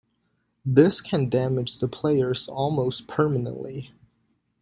[0.65, 3.91] This can damage the players almost permanently.